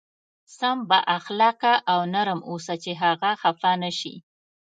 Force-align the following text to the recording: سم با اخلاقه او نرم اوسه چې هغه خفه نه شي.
سم 0.57 0.77
با 0.89 0.99
اخلاقه 1.17 1.73
او 1.93 1.99
نرم 2.13 2.39
اوسه 2.49 2.75
چې 2.83 2.91
هغه 3.03 3.31
خفه 3.41 3.71
نه 3.81 3.91
شي. 3.99 4.15